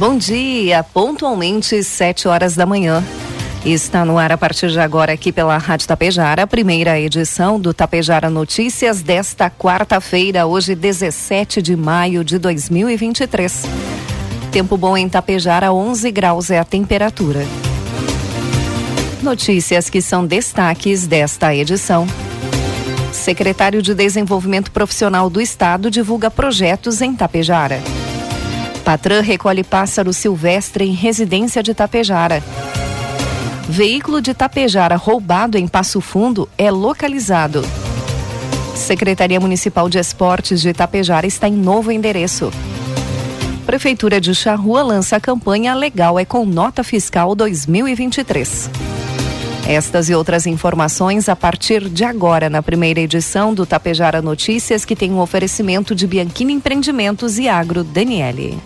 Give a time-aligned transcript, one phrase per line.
[0.00, 3.04] Bom dia, pontualmente sete horas da manhã.
[3.66, 7.74] Está no ar a partir de agora aqui pela Rádio Tapejara, a primeira edição do
[7.74, 13.64] Tapejara Notícias desta quarta-feira, hoje 17 de maio de 2023.
[14.50, 17.44] Tempo bom em Tapejara, 11 graus é a temperatura.
[19.22, 22.06] Notícias que são destaques desta edição.
[23.12, 27.82] Secretário de Desenvolvimento Profissional do Estado divulga projetos em Tapejara.
[28.90, 32.42] Patran recolhe pássaro silvestre em residência de Tapejara.
[33.68, 37.64] Veículo de Tapejara roubado em Passo Fundo é localizado.
[38.74, 42.50] Secretaria Municipal de Esportes de Tapejara está em novo endereço.
[43.64, 48.68] Prefeitura de Charrua lança a campanha Legal é com Nota Fiscal 2023.
[49.68, 54.96] Estas e outras informações a partir de agora na primeira edição do Tapejara Notícias, que
[54.96, 58.58] tem um oferecimento de Bianchini Empreendimentos e Agro Daniele.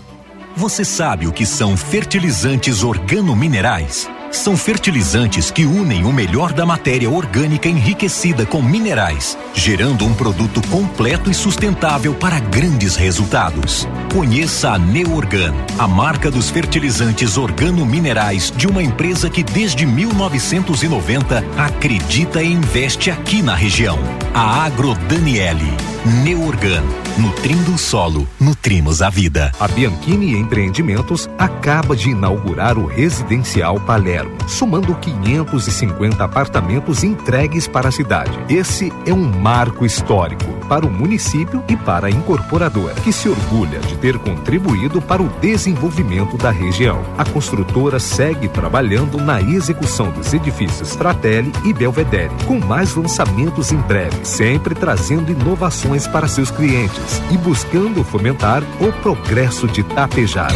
[0.56, 4.08] Você sabe o que são fertilizantes organominerais?
[4.30, 10.62] São fertilizantes que unem o melhor da matéria orgânica enriquecida com minerais, gerando um produto
[10.68, 13.88] completo e sustentável para grandes resultados.
[14.12, 22.40] Conheça a Neorgan, a marca dos fertilizantes organominerais de uma empresa que desde 1990 acredita
[22.44, 23.98] e investe aqui na região.
[24.32, 25.93] A Agro Daniele.
[26.04, 26.84] Neorgan,
[27.16, 29.50] nutrindo o solo, nutrimos a vida.
[29.58, 37.92] A Bianchini Empreendimentos acaba de inaugurar o Residencial Palermo, somando 550 apartamentos entregues para a
[37.92, 38.38] cidade.
[38.50, 43.80] Esse é um marco histórico para o município e para a incorporadora, que se orgulha
[43.80, 47.02] de ter contribuído para o desenvolvimento da região.
[47.16, 53.78] A construtora segue trabalhando na execução dos edifícios Fratelli e Belvedere, com mais lançamentos em
[53.78, 60.54] breve, sempre trazendo inovações para seus clientes e buscando fomentar o progresso de Tapejara.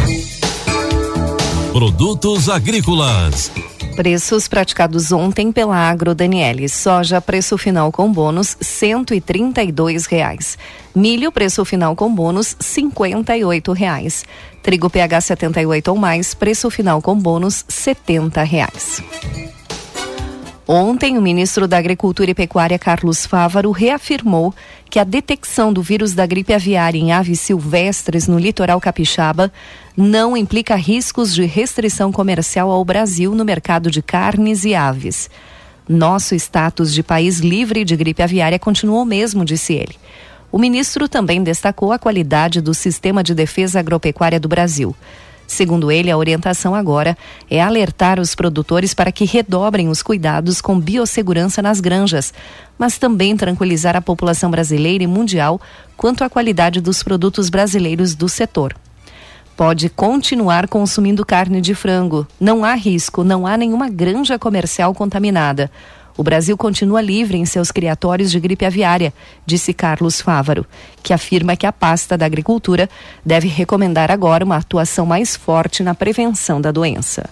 [1.71, 3.68] Produtos agrícolas.
[3.99, 6.69] Preços praticados ontem pela Agro Daniele.
[6.69, 9.19] Soja, preço final com bônus, cento e
[10.05, 10.57] reais.
[10.95, 13.35] Milho, preço final com bônus, cinquenta
[13.73, 14.23] reais.
[14.63, 19.03] Trigo PH 78 ou mais, preço final com bônus, setenta reais.
[20.71, 24.53] Ontem, o ministro da Agricultura e Pecuária, Carlos Fávaro, reafirmou
[24.87, 29.51] que a detecção do vírus da gripe aviária em aves silvestres no litoral capixaba
[29.97, 35.27] não implica riscos de restrição comercial ao Brasil no mercado de carnes e aves.
[35.87, 39.95] Nosso status de país livre de gripe aviária continua o mesmo, disse ele.
[40.51, 44.95] O ministro também destacou a qualidade do sistema de defesa agropecuária do Brasil.
[45.49, 47.17] Segundo ele, a orientação agora
[47.49, 52.31] é alertar os produtores para que redobrem os cuidados com biossegurança nas granjas,
[52.77, 55.59] mas também tranquilizar a população brasileira e mundial
[55.97, 58.75] quanto à qualidade dos produtos brasileiros do setor.
[59.57, 62.27] Pode continuar consumindo carne de frango.
[62.39, 65.71] Não há risco, não há nenhuma granja comercial contaminada.
[66.19, 69.13] O Brasil continua livre em seus criatórios de gripe aviária,
[69.45, 70.65] disse Carlos Fávaro,
[71.01, 72.89] que afirma que a pasta da agricultura
[73.25, 77.29] deve recomendar agora uma atuação mais forte na prevenção da doença.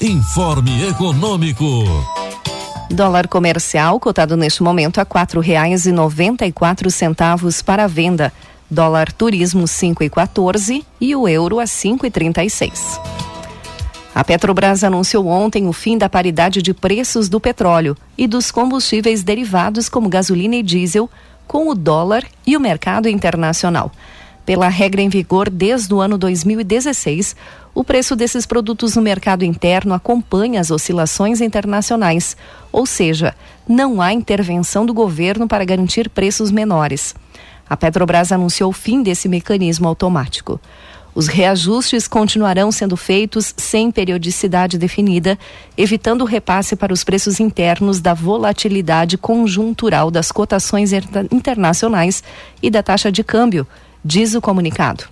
[0.00, 1.84] Informe Econômico.
[2.90, 7.86] Dólar comercial cotado neste momento a quatro reais e noventa e quatro centavos para a
[7.86, 8.32] venda.
[8.70, 12.98] Dólar turismo cinco e quatorze e o euro a cinco e trinta e seis.
[14.14, 19.22] A Petrobras anunciou ontem o fim da paridade de preços do petróleo e dos combustíveis
[19.22, 21.08] derivados como gasolina e diesel
[21.46, 23.90] com o dólar e o mercado internacional.
[24.44, 27.34] Pela regra em vigor desde o ano 2016,
[27.74, 32.36] o preço desses produtos no mercado interno acompanha as oscilações internacionais,
[32.70, 33.34] ou seja,
[33.66, 37.14] não há intervenção do governo para garantir preços menores.
[37.70, 40.60] A Petrobras anunciou o fim desse mecanismo automático.
[41.14, 45.38] Os reajustes continuarão sendo feitos sem periodicidade definida,
[45.76, 50.90] evitando o repasse para os preços internos da volatilidade conjuntural das cotações
[51.30, 52.22] internacionais
[52.62, 53.66] e da taxa de câmbio,
[54.02, 55.04] diz o comunicado.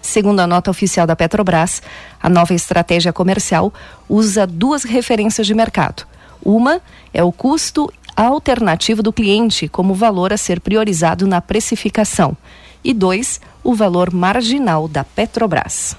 [0.00, 1.80] Segundo a nota oficial da Petrobras,
[2.20, 3.72] a nova estratégia comercial
[4.08, 6.04] usa duas referências de mercado.
[6.44, 6.80] Uma
[7.14, 12.36] é o custo alternativo do cliente como valor a ser priorizado na precificação.
[12.84, 15.96] E dois, o valor marginal da Petrobras.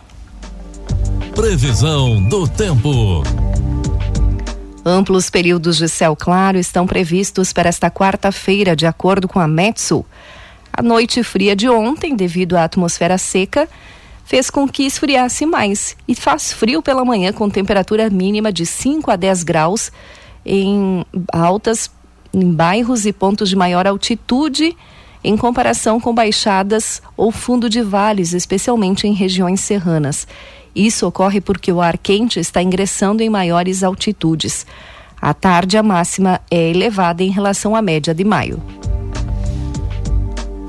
[1.33, 3.23] Previsão do tempo.
[4.85, 10.05] Amplos períodos de céu claro estão previstos para esta quarta-feira, de acordo com a Metsul.
[10.73, 13.69] A noite fria de ontem, devido à atmosfera seca,
[14.25, 19.09] fez com que esfriasse mais e faz frio pela manhã com temperatura mínima de 5
[19.09, 19.91] a 10 graus
[20.45, 21.89] em altas
[22.33, 24.75] em bairros e pontos de maior altitude
[25.23, 30.27] em comparação com baixadas ou fundo de vales, especialmente em regiões serranas.
[30.75, 34.65] Isso ocorre porque o ar quente está ingressando em maiores altitudes.
[35.21, 38.61] À tarde, a máxima é elevada em relação à média de maio.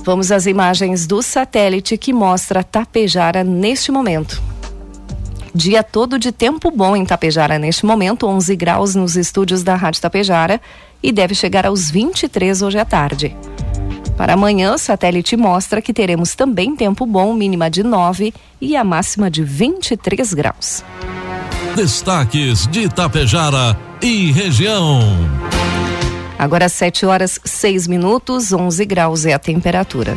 [0.05, 4.41] Vamos às imagens do satélite que mostra Tapejara neste momento.
[5.55, 10.03] Dia todo de tempo bom em Tapejara neste momento, 11 graus nos estúdios da Rádio
[10.03, 10.61] Tapejara
[11.03, 13.35] e deve chegar aos 23 hoje à tarde.
[14.17, 18.85] Para amanhã, o satélite mostra que teremos também tempo bom, mínima de 9 e a
[18.85, 20.85] máxima de 23 graus.
[21.75, 25.01] Destaques de Itapejara e região.
[26.39, 30.17] Agora 7 horas 6 minutos, 11 graus é a temperatura.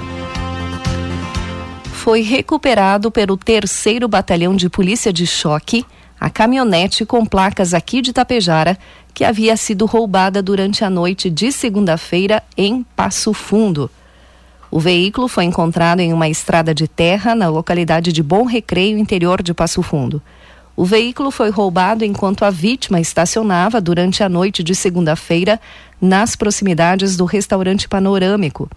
[1.94, 5.84] Foi recuperado pelo terceiro batalhão de polícia de choque
[6.20, 8.78] a caminhonete com placas aqui de Itapejara
[9.18, 13.90] que havia sido roubada durante a noite de segunda-feira em Passo Fundo.
[14.70, 19.42] O veículo foi encontrado em uma estrada de terra na localidade de Bom Recreio, interior
[19.42, 20.22] de Passo Fundo.
[20.76, 25.60] O veículo foi roubado enquanto a vítima estacionava durante a noite de segunda-feira
[26.00, 28.70] nas proximidades do restaurante panorâmico.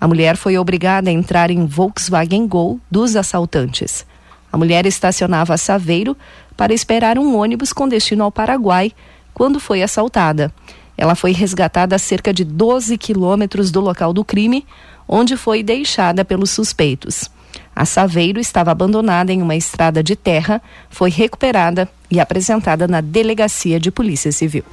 [0.00, 4.06] A mulher foi obrigada a entrar em Volkswagen Gol dos assaltantes.
[4.52, 6.16] A mulher estacionava a Saveiro
[6.56, 8.92] para esperar um ônibus com destino ao Paraguai,
[9.32, 10.52] quando foi assaltada.
[10.96, 14.66] Ela foi resgatada a cerca de 12 quilômetros do local do crime,
[15.08, 17.30] onde foi deixada pelos suspeitos.
[17.74, 20.60] A Saveiro estava abandonada em uma estrada de terra,
[20.90, 24.64] foi recuperada e apresentada na Delegacia de Polícia Civil.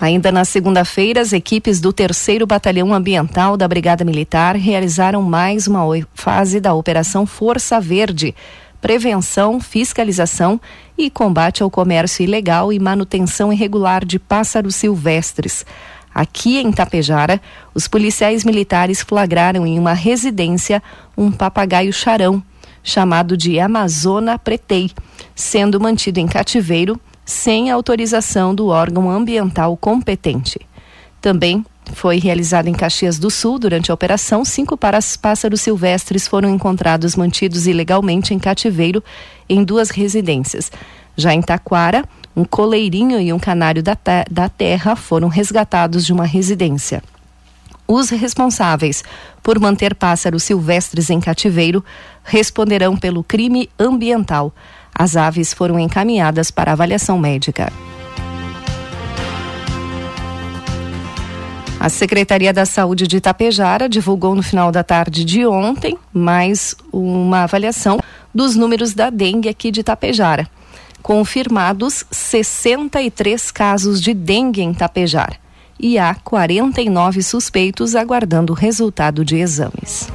[0.00, 5.80] Ainda na segunda-feira, as equipes do 3 Batalhão Ambiental da Brigada Militar realizaram mais uma
[6.12, 8.34] fase da Operação Força Verde,
[8.84, 10.60] prevenção, fiscalização
[10.98, 15.64] e combate ao comércio ilegal e manutenção irregular de pássaros silvestres.
[16.14, 17.40] Aqui em Tapejara,
[17.72, 20.82] os policiais militares flagraram em uma residência
[21.16, 22.42] um papagaio charão,
[22.82, 24.90] chamado de Amazona pretei,
[25.34, 30.60] sendo mantido em cativeiro sem autorização do órgão ambiental competente.
[31.22, 37.14] Também foi realizada em Caxias do Sul, durante a operação, cinco pássaros silvestres foram encontrados
[37.14, 39.02] mantidos ilegalmente em cativeiro
[39.48, 40.72] em duas residências.
[41.16, 42.04] Já em Taquara,
[42.34, 47.02] um coleirinho e um canário da, te da terra foram resgatados de uma residência.
[47.86, 49.04] Os responsáveis
[49.42, 51.84] por manter pássaros silvestres em cativeiro
[52.24, 54.54] responderão pelo crime ambiental.
[54.94, 57.70] As aves foram encaminhadas para avaliação médica.
[61.84, 67.42] A Secretaria da Saúde de Itapejara divulgou no final da tarde de ontem mais uma
[67.42, 68.00] avaliação
[68.34, 70.48] dos números da dengue aqui de Itapejara.
[71.02, 75.36] Confirmados 63 casos de dengue em Itapejara
[75.78, 80.08] e há 49 suspeitos aguardando o resultado de exames.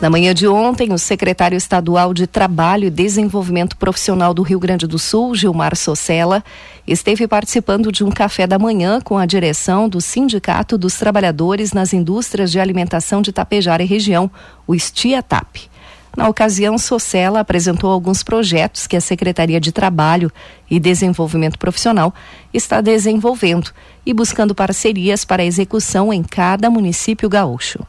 [0.00, 4.86] Na manhã de ontem, o secretário estadual de Trabalho e Desenvolvimento Profissional do Rio Grande
[4.86, 6.44] do Sul, Gilmar Socella,
[6.88, 11.92] esteve participando de um café da manhã com a direção do Sindicato dos Trabalhadores nas
[11.92, 14.30] Indústrias de Alimentação de Tapejara e Região,
[14.66, 15.68] o STIATAP.
[16.16, 20.32] Na ocasião, Socella apresentou alguns projetos que a Secretaria de Trabalho
[20.68, 22.12] e Desenvolvimento Profissional
[22.52, 23.70] está desenvolvendo
[24.04, 27.86] e buscando parcerias para execução em cada município gaúcho.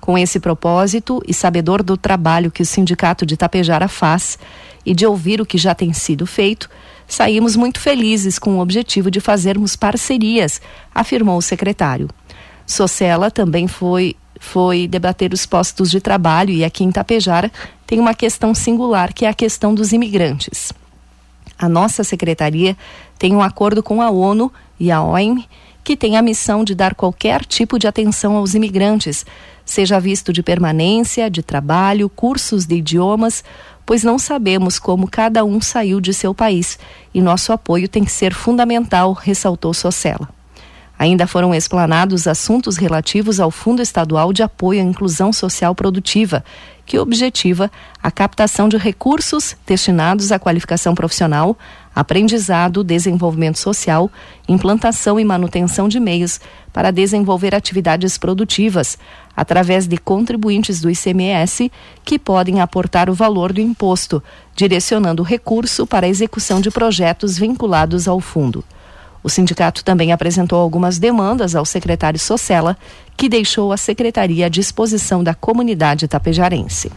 [0.00, 4.38] Com esse propósito e sabedor do trabalho que o Sindicato de Tapejara faz
[4.84, 6.68] e de ouvir o que já tem sido feito,
[7.14, 10.60] saímos muito felizes com o objetivo de fazermos parcerias,
[10.94, 12.08] afirmou o secretário.
[12.66, 17.52] Socella também foi foi debater os postos de trabalho e aqui em Tapejara
[17.86, 20.72] tem uma questão singular que é a questão dos imigrantes.
[21.58, 22.74] A nossa secretaria
[23.18, 25.44] tem um acordo com a ONU e a OIM
[25.84, 29.26] que tem a missão de dar qualquer tipo de atenção aos imigrantes,
[29.64, 33.44] seja visto de permanência, de trabalho, cursos de idiomas,
[33.90, 36.78] pois não sabemos como cada um saiu de seu país
[37.12, 40.28] e nosso apoio tem que ser fundamental, ressaltou Socella.
[41.00, 46.44] Ainda foram explanados assuntos relativos ao Fundo Estadual de Apoio à Inclusão Social Produtiva,
[46.84, 51.56] que objetiva a captação de recursos destinados à qualificação profissional,
[51.96, 54.10] aprendizado, desenvolvimento social,
[54.46, 56.38] implantação e manutenção de meios
[56.70, 58.98] para desenvolver atividades produtivas,
[59.34, 61.72] através de contribuintes do ICMS
[62.04, 64.22] que podem aportar o valor do imposto,
[64.54, 68.62] direcionando o recurso para a execução de projetos vinculados ao fundo.
[69.22, 72.76] O sindicato também apresentou algumas demandas ao secretário Socella,
[73.16, 76.90] que deixou a secretaria à disposição da comunidade tapejarense.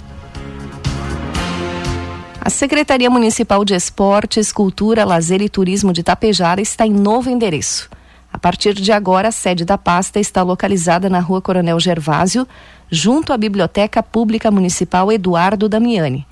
[2.39, 7.89] A Secretaria Municipal de Esportes, Cultura, Lazer e Turismo de Tapejara está em novo endereço.
[8.33, 12.47] A partir de agora, a sede da pasta está localizada na Rua Coronel Gervásio,
[12.89, 16.27] junto à Biblioteca Pública Municipal Eduardo Damiani.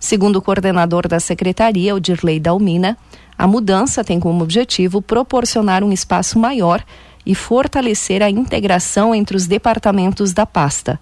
[0.00, 2.98] Segundo o coordenador da secretaria, o Dirley Dalmina,
[3.36, 6.84] a mudança tem como objetivo proporcionar um espaço maior
[7.24, 10.98] e fortalecer a integração entre os departamentos da pasta.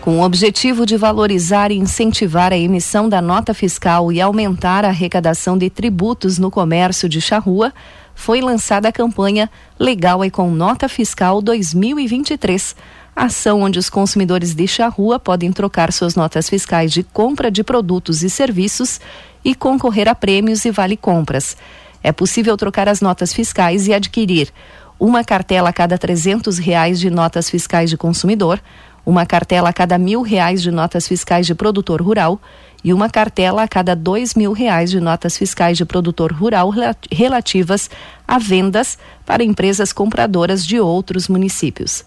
[0.00, 4.88] Com o objetivo de valorizar e incentivar a emissão da nota fiscal e aumentar a
[4.88, 7.70] arrecadação de tributos no comércio de charrua,
[8.14, 12.74] foi lançada a campanha Legal e com Nota Fiscal 2023
[13.16, 18.22] ação onde os consumidores de charrua podem trocar suas notas fiscais de compra de produtos
[18.22, 19.00] e serviços
[19.42, 21.56] e concorrer a prêmios e vale-compras.
[22.02, 24.52] É possível trocar as notas fiscais e adquirir
[25.00, 28.60] uma cartela a cada trezentos reais de notas fiscais de consumidor,
[29.04, 32.40] uma cartela a cada mil reais de notas fiscais de produtor rural
[32.84, 36.70] e uma cartela a cada dois mil reais de notas fiscais de produtor rural
[37.10, 37.88] relativas
[38.26, 42.04] a vendas para empresas compradoras de outros municípios.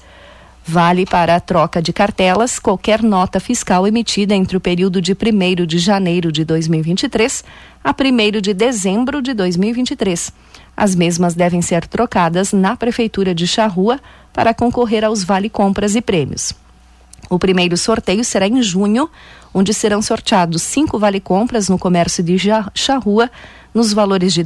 [0.71, 5.65] Vale para a troca de cartelas qualquer nota fiscal emitida entre o período de 1
[5.65, 7.43] de janeiro de 2023
[7.83, 10.31] a 1 de dezembro de 2023.
[10.77, 13.99] As mesmas devem ser trocadas na Prefeitura de Charrua
[14.31, 16.53] para concorrer aos vale-compras e prêmios.
[17.31, 19.09] O primeiro sorteio será em junho,
[19.51, 22.37] onde serão sorteados cinco vale-compras no comércio de
[22.75, 23.31] Charrua,
[23.73, 24.45] nos valores de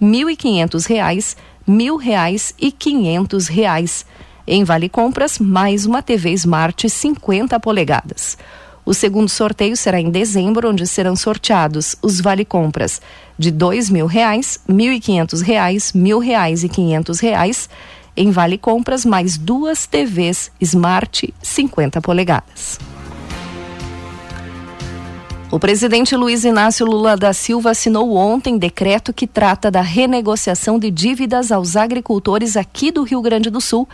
[0.00, 4.06] mil e quinhentos reais, mil reais e quinhentos reais.
[4.52, 8.36] Em Vale Compras, mais uma TV Smart 50 polegadas.
[8.84, 13.00] O segundo sorteio será em dezembro, onde serão sorteados os Vale Compras
[13.38, 17.70] de dois mil reais, mil e quinhentos reais, mil reais e quinhentos reais.
[18.16, 22.76] Em Vale Compras, mais duas TVs Smart 50 polegadas.
[25.52, 30.90] O presidente Luiz Inácio Lula da Silva assinou ontem decreto que trata da renegociação de
[30.90, 33.88] dívidas aos agricultores aqui do Rio Grande do Sul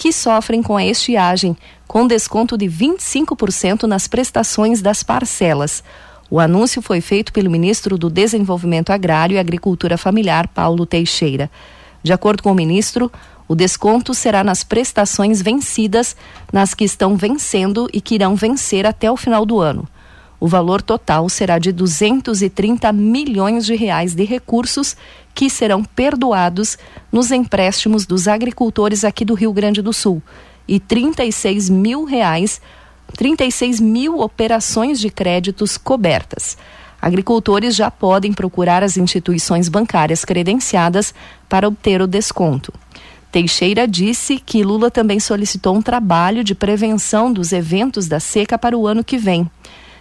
[0.00, 1.54] que sofrem com a estiagem,
[1.86, 5.84] com desconto de 25% nas prestações das parcelas.
[6.30, 11.50] O anúncio foi feito pelo ministro do Desenvolvimento Agrário e Agricultura Familiar, Paulo Teixeira.
[12.02, 13.12] De acordo com o ministro,
[13.46, 16.16] o desconto será nas prestações vencidas,
[16.50, 19.86] nas que estão vencendo e que irão vencer até o final do ano.
[20.40, 24.96] O valor total será de 230 milhões de reais de recursos
[25.40, 26.76] que serão perdoados
[27.10, 30.22] nos empréstimos dos agricultores aqui do Rio Grande do Sul
[30.68, 32.60] e 36 mil reais,
[33.16, 36.58] 36 mil operações de créditos cobertas.
[37.00, 41.14] Agricultores já podem procurar as instituições bancárias credenciadas
[41.48, 42.70] para obter o desconto.
[43.32, 48.76] Teixeira disse que Lula também solicitou um trabalho de prevenção dos eventos da seca para
[48.76, 49.50] o ano que vem.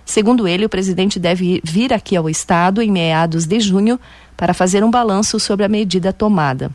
[0.03, 3.98] Segundo ele, o presidente deve vir aqui ao Estado em meados de junho
[4.39, 6.72] para fazer um balanço sobre a medida tomada.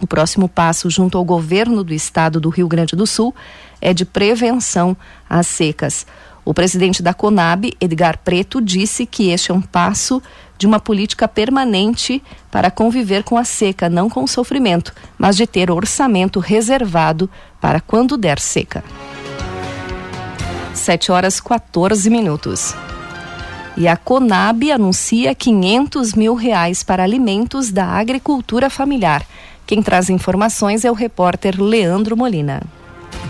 [0.00, 3.34] O próximo passo, junto ao governo do estado do Rio Grande do Sul,
[3.80, 4.96] é de prevenção
[5.28, 6.06] às secas.
[6.44, 10.22] O presidente da Conab, Edgar Preto, disse que este é um passo
[10.56, 15.44] de uma política permanente para conviver com a seca, não com o sofrimento, mas de
[15.44, 17.28] ter orçamento reservado
[17.60, 18.84] para quando der seca.
[20.72, 22.76] 7 horas 14 minutos.
[23.76, 29.26] E a Conab anuncia 500 mil reais para alimentos da agricultura familiar.
[29.66, 32.62] Quem traz informações é o repórter Leandro Molina.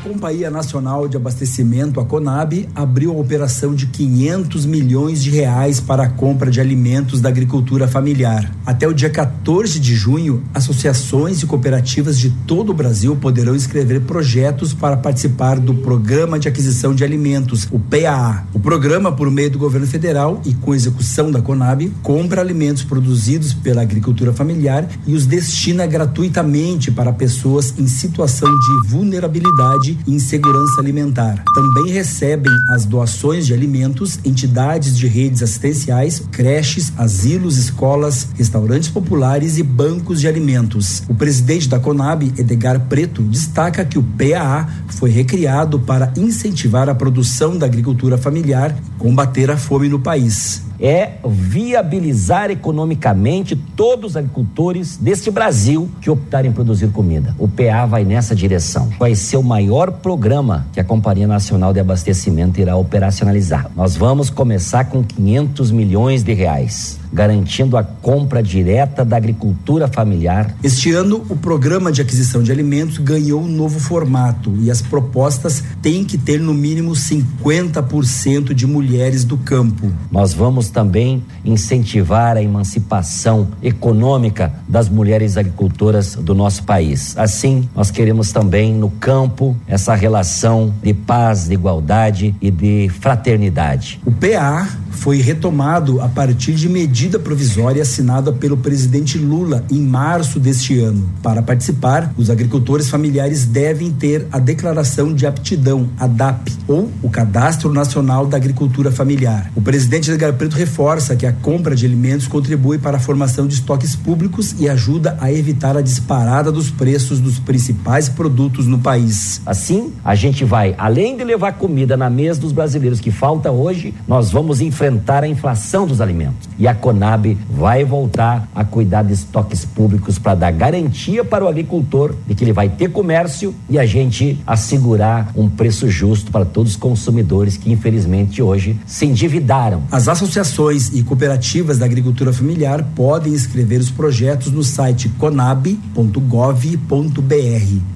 [0.03, 6.03] Companhia Nacional de Abastecimento, a Conab, abriu a operação de 500 milhões de reais para
[6.03, 8.53] a compra de alimentos da agricultura familiar.
[8.67, 14.01] Até o dia 14 de junho, associações e cooperativas de todo o Brasil poderão escrever
[14.01, 18.45] projetos para participar do Programa de Aquisição de Alimentos, o PAA.
[18.53, 23.55] O programa, por meio do governo federal e com execução da Conab, compra alimentos produzidos
[23.55, 30.81] pela agricultura familiar e os destina gratuitamente para pessoas em situação de vulnerabilidade e insegurança
[30.81, 31.43] alimentar.
[31.55, 39.59] Também recebem as doações de alimentos entidades de redes assistenciais, creches, asilos, escolas, restaurantes populares
[39.59, 41.03] e bancos de alimentos.
[41.09, 46.95] O presidente da Conab, Edgar Preto, destaca que o PAA foi recriado para incentivar a
[46.95, 54.17] produção da agricultura familiar e combater a fome no país é viabilizar economicamente todos os
[54.17, 57.35] agricultores deste Brasil que optarem em produzir comida.
[57.39, 58.91] O PA vai nessa direção.
[58.99, 63.71] Vai ser o maior programa que a Companhia Nacional de Abastecimento irá operacionalizar.
[63.77, 70.55] Nós vamos começar com 500 milhões de reais garantindo a compra direta da agricultura familiar.
[70.63, 75.63] Este ano, o programa de aquisição de alimentos ganhou um novo formato e as propostas
[75.83, 79.93] têm que ter no mínimo 50% de mulheres do campo.
[80.11, 87.17] Nós vamos também incentivar a emancipação econômica das mulheres agricultoras do nosso país.
[87.17, 94.01] Assim, nós queremos também no campo essa relação de paz, de igualdade e de fraternidade.
[94.05, 96.69] O PA foi retomado a partir de
[97.03, 101.11] medida provisória assinada pelo presidente Lula em março deste ano.
[101.21, 107.11] Para participar, os agricultores familiares devem ter a declaração de aptidão, a DAP, ou o
[107.11, 109.51] Cadastro Nacional da Agricultura Familiar.
[109.57, 113.55] O presidente Edgar Preto reforça que a compra de alimentos contribui para a formação de
[113.55, 119.43] estoques públicos e ajuda a evitar a disparada dos preços dos principais produtos no país.
[119.45, 123.93] Assim, a gente vai, além de levar comida na mesa dos brasileiros que falta hoje,
[124.07, 126.49] nós vamos enfrentar a inflação dos alimentos.
[126.57, 131.49] E a Conab vai voltar a cuidar de estoques públicos para dar garantia para o
[131.49, 136.45] agricultor de que ele vai ter comércio e a gente assegurar um preço justo para
[136.45, 139.85] todos os consumidores que infelizmente hoje se endividaram.
[139.91, 145.83] As associações e cooperativas da agricultura familiar podem inscrever os projetos no site conab.gov.br.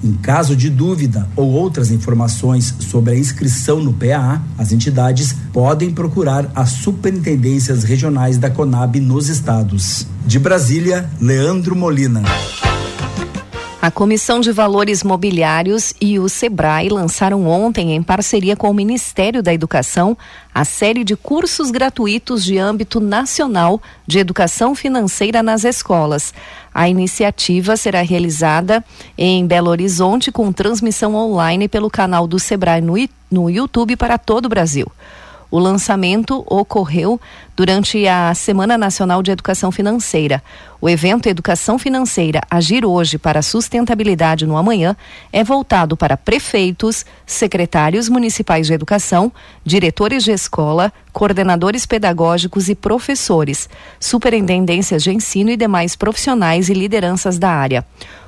[0.03, 5.91] Em caso de dúvida ou outras informações sobre a inscrição no PAA, as entidades podem
[5.91, 10.07] procurar a superintendências regionais da Conab nos estados.
[10.25, 12.23] De Brasília, Leandro Molina.
[13.79, 19.43] A Comissão de Valores Mobiliários e o SEBRAE lançaram ontem, em parceria com o Ministério
[19.43, 20.17] da Educação,
[20.53, 26.33] a série de cursos gratuitos de âmbito nacional de educação financeira nas escolas.
[26.73, 28.83] A iniciativa será realizada
[29.17, 32.95] em Belo Horizonte com transmissão online pelo canal do SEBRAE no,
[33.29, 34.87] no YouTube para todo o Brasil.
[35.49, 37.19] O lançamento ocorreu
[37.55, 40.43] durante a Semana Nacional de Educação Financeira.
[40.81, 44.95] O evento Educação Financeira Agir Hoje para a Sustentabilidade no Amanhã
[45.31, 49.31] é voltado para prefeitos, secretários municipais de educação,
[49.63, 57.39] diretores de escola, coordenadores pedagógicos e professores, superintendências de ensino e demais profissionais e lideranças
[57.39, 57.85] da área.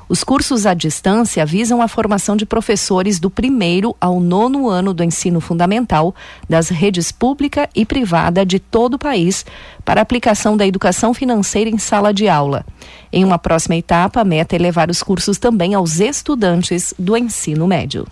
[0.09, 5.03] Os cursos à distância visam a formação de professores do primeiro ao nono ano do
[5.03, 6.15] ensino fundamental
[6.49, 9.45] das redes pública e privada de todo o país
[9.85, 12.65] para aplicação da educação financeira em sala de aula.
[13.13, 17.67] Em uma próxima etapa, a meta é levar os cursos também aos estudantes do ensino
[17.67, 18.07] médio.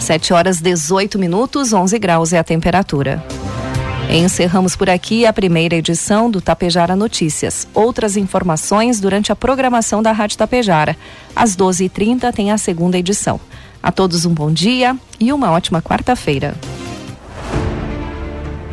[0.00, 3.24] 7 horas 18 minutos, 11 graus é a temperatura.
[4.10, 7.66] Encerramos por aqui a primeira edição do Tapejara Notícias.
[7.74, 10.96] Outras informações durante a programação da Rádio Tapejara.
[11.34, 13.40] Às 12h30 tem a segunda edição.
[13.82, 16.54] A todos um bom dia e uma ótima quarta-feira.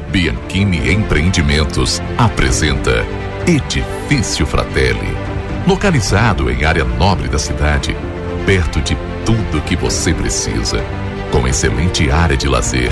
[0.10, 3.06] Bianchini Empreendimentos apresenta
[3.48, 5.16] Edifício Fratelli.
[5.66, 7.96] Localizado em área nobre da cidade,
[8.46, 10.84] perto de tudo que você precisa,
[11.32, 12.92] com excelente área de lazer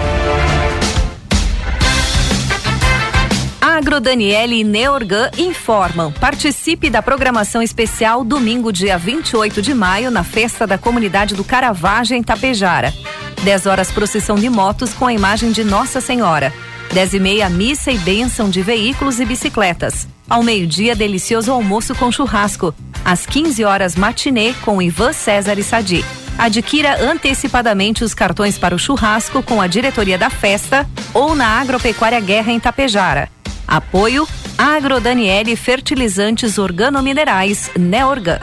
[3.81, 6.11] Agro Daniele e Neorgan informam.
[6.11, 12.19] Participe da programação especial domingo, dia 28 de maio, na festa da comunidade do Caravagem
[12.19, 12.93] em Tapejara.
[13.41, 16.53] 10 horas procissão de motos com a imagem de Nossa Senhora.
[16.93, 20.07] 10 e meia missa e bênção de veículos e bicicletas.
[20.29, 22.75] Ao meio-dia, delicioso almoço com churrasco.
[23.03, 26.05] Às 15 horas, matinê com Ivan César e Sadi.
[26.37, 32.19] Adquira antecipadamente os cartões para o churrasco com a diretoria da festa ou na Agropecuária
[32.19, 33.40] Guerra em Tapejara.
[33.67, 38.39] Apoio Agro Daniele Fertilizantes Organominerais Neorgan.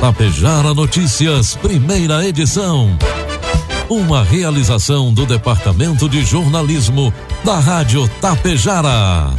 [0.00, 2.96] Tapejara Notícias, primeira edição.
[3.88, 7.12] Uma realização do Departamento de Jornalismo
[7.44, 9.30] da Rádio Tapejara.